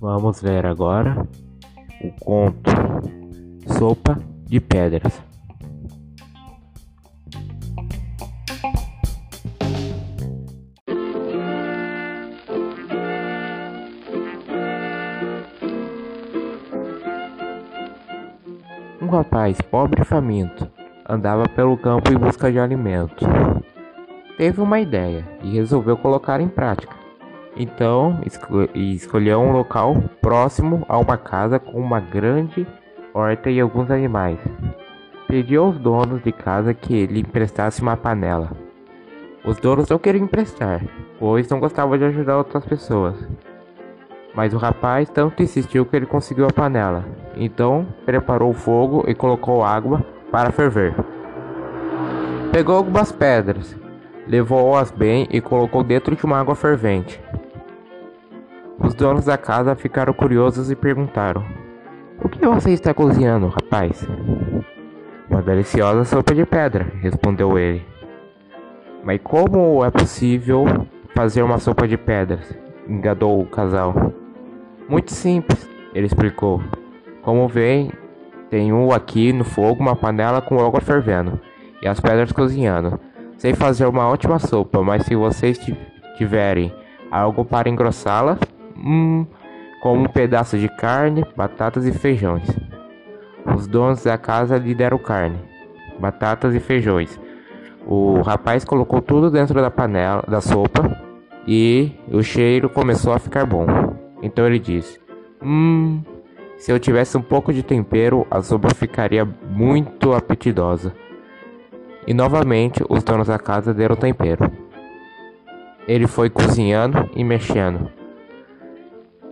Vamos 0.00 0.40
ler 0.40 0.64
agora 0.64 1.26
o 2.00 2.12
conto 2.24 2.70
Sopa 3.76 4.18
de 4.44 4.60
Pedras. 4.60 5.22
Um 19.02 19.08
rapaz 19.08 19.60
pobre 19.60 20.02
e 20.02 20.04
faminto 20.04 20.70
andava 21.08 21.48
pelo 21.48 21.76
campo 21.76 22.12
em 22.12 22.16
busca 22.16 22.50
de 22.50 22.58
alimento. 22.58 23.24
Teve 24.36 24.60
uma 24.60 24.78
ideia 24.78 25.24
e 25.42 25.54
resolveu 25.54 25.96
colocar 25.96 26.40
em 26.40 26.48
prática. 26.48 26.94
Então 27.56 28.20
esco 28.26 28.68
escolheu 28.74 29.40
um 29.40 29.50
local 29.50 29.96
próximo 30.20 30.84
a 30.88 30.98
uma 30.98 31.16
casa 31.16 31.58
com 31.58 31.80
uma 31.80 32.00
grande 32.00 32.66
horta 33.14 33.50
e 33.50 33.58
alguns 33.58 33.90
animais. 33.90 34.38
Pediu 35.26 35.64
aos 35.64 35.78
donos 35.78 36.22
de 36.22 36.32
casa 36.32 36.74
que 36.74 36.94
ele 36.94 37.20
emprestasse 37.20 37.80
uma 37.80 37.96
panela. 37.96 38.50
Os 39.42 39.58
donos 39.58 39.88
não 39.88 39.98
queriam 39.98 40.24
emprestar, 40.24 40.84
pois 41.18 41.48
não 41.48 41.58
gostavam 41.58 41.96
de 41.96 42.04
ajudar 42.04 42.36
outras 42.36 42.66
pessoas. 42.66 43.16
Mas 44.34 44.52
o 44.52 44.58
rapaz 44.58 45.08
tanto 45.08 45.42
insistiu 45.42 45.86
que 45.86 45.96
ele 45.96 46.04
conseguiu 46.04 46.46
a 46.46 46.52
panela. 46.52 47.06
Então 47.34 47.86
preparou 48.04 48.50
o 48.50 48.54
fogo 48.54 49.02
e 49.08 49.14
colocou 49.14 49.64
água 49.64 50.04
para 50.30 50.52
ferver. 50.52 50.94
Pegou 52.52 52.76
algumas 52.76 53.10
pedras, 53.10 53.74
levou-as 54.26 54.90
bem 54.90 55.28
e 55.30 55.40
colocou 55.40 55.82
dentro 55.82 56.14
de 56.16 56.24
uma 56.24 56.38
água 56.38 56.54
fervente. 56.54 57.20
Os 58.78 58.94
donos 58.94 59.24
da 59.24 59.38
casa 59.38 59.74
ficaram 59.74 60.12
curiosos 60.12 60.70
e 60.70 60.76
perguntaram: 60.76 61.44
O 62.22 62.28
que 62.28 62.46
você 62.46 62.72
está 62.72 62.92
cozinhando, 62.92 63.48
rapaz? 63.48 64.06
Uma 65.30 65.42
deliciosa 65.42 66.04
sopa 66.04 66.34
de 66.34 66.44
pedra, 66.44 66.86
respondeu 67.00 67.58
ele. 67.58 67.84
Mas 69.02 69.20
como 69.22 69.84
é 69.84 69.90
possível 69.90 70.64
fazer 71.14 71.42
uma 71.42 71.58
sopa 71.58 71.86
de 71.86 71.96
pedras? 71.96 72.56
engadou 72.88 73.40
o 73.40 73.46
casal. 73.46 74.12
Muito 74.88 75.12
simples, 75.12 75.68
ele 75.94 76.06
explicou. 76.06 76.62
Como 77.22 77.48
vem, 77.48 77.90
tenho 78.50 78.92
aqui 78.92 79.32
no 79.32 79.44
fogo 79.44 79.80
uma 79.80 79.96
panela 79.96 80.40
com 80.40 80.64
água 80.64 80.80
fervendo 80.80 81.40
e 81.82 81.88
as 81.88 82.00
pedras 82.00 82.32
cozinhando. 82.32 82.98
Sei 83.36 83.54
fazer 83.54 83.86
uma 83.86 84.08
ótima 84.08 84.38
sopa, 84.38 84.82
mas 84.82 85.04
se 85.04 85.14
vocês 85.14 85.58
tiverem 86.16 86.72
algo 87.10 87.44
para 87.44 87.68
engrossá-la, 87.68 88.38
hum, 88.76 89.26
como 89.82 90.02
um 90.02 90.08
pedaço 90.08 90.58
de 90.58 90.68
carne, 90.68 91.24
batatas 91.36 91.86
e 91.86 91.92
feijões. 91.92 92.48
Os 93.54 93.66
donos 93.66 94.02
da 94.02 94.16
casa 94.16 94.56
lhe 94.56 94.74
deram 94.74 94.98
carne, 94.98 95.38
batatas 96.00 96.54
e 96.54 96.60
feijões. 96.60 97.20
O 97.86 98.20
rapaz 98.22 98.64
colocou 98.64 99.00
tudo 99.00 99.30
dentro 99.30 99.60
da 99.60 99.70
panela 99.70 100.24
da 100.26 100.40
sopa 100.40 101.00
e 101.46 101.92
o 102.10 102.22
cheiro 102.22 102.68
começou 102.68 103.12
a 103.12 103.18
ficar 103.18 103.46
bom. 103.46 103.66
Então 104.22 104.46
ele 104.46 104.58
disse: 104.58 104.98
Hum, 105.40 106.02
se 106.56 106.72
eu 106.72 106.80
tivesse 106.80 107.16
um 107.16 107.22
pouco 107.22 107.52
de 107.52 107.62
tempero, 107.62 108.26
a 108.30 108.42
sopa 108.42 108.74
ficaria 108.74 109.24
muito 109.48 110.12
apetitosa. 110.12 110.92
E 112.06 112.14
novamente 112.14 112.84
os 112.88 113.02
donos 113.02 113.26
da 113.26 113.38
casa 113.38 113.74
deram 113.74 113.96
tempero. 113.96 114.50
Ele 115.88 116.06
foi 116.06 116.30
cozinhando 116.30 117.10
e 117.14 117.24
mexendo. 117.24 117.90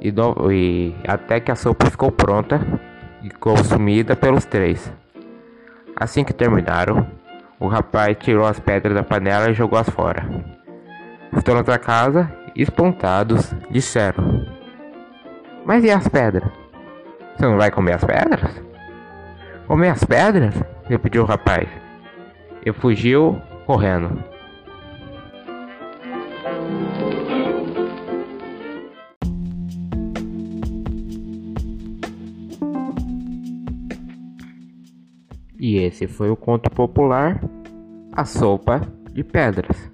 E, 0.00 0.10
do, 0.10 0.50
e 0.52 0.94
até 1.06 1.40
que 1.40 1.50
a 1.50 1.56
sopa 1.56 1.88
ficou 1.90 2.10
pronta 2.10 2.60
e 3.22 3.30
consumida 3.30 4.16
pelos 4.16 4.44
três. 4.44 4.92
Assim 5.96 6.24
que 6.24 6.32
terminaram, 6.32 7.06
o 7.60 7.68
rapaz 7.68 8.16
tirou 8.18 8.44
as 8.44 8.58
pedras 8.58 8.94
da 8.94 9.02
panela 9.02 9.50
e 9.50 9.54
jogou-as 9.54 9.88
fora. 9.88 10.26
Os 11.32 11.42
donos 11.42 11.64
da 11.64 11.78
casa, 11.78 12.30
espantados, 12.54 13.54
disseram: 13.70 14.44
Mas 15.64 15.84
e 15.84 15.90
as 15.90 16.06
pedras? 16.08 16.50
Você 17.36 17.46
não 17.46 17.56
vai 17.56 17.70
comer 17.70 17.94
as 17.94 18.04
pedras? 18.04 18.62
Comer 19.66 19.90
as 19.90 20.04
pedras? 20.04 20.54
repetiu 20.86 21.22
o 21.22 21.26
rapaz. 21.26 21.83
E 22.64 22.72
fugiu 22.72 23.40
correndo. 23.66 24.24
E 35.58 35.78
esse 35.78 36.06
foi 36.06 36.30
o 36.30 36.36
conto 36.36 36.70
popular 36.70 37.40
A 38.12 38.24
Sopa 38.24 38.80
de 39.12 39.24
Pedras. 39.24 39.93